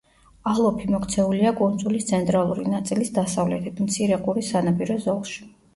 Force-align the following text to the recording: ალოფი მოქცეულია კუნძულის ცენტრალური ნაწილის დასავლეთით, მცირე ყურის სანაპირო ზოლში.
ალოფი 0.51 0.87
მოქცეულია 0.93 1.51
კუნძულის 1.61 2.07
ცენტრალური 2.09 2.67
ნაწილის 2.75 3.15
დასავლეთით, 3.21 3.87
მცირე 3.87 4.23
ყურის 4.27 4.55
სანაპირო 4.57 5.03
ზოლში. 5.09 5.51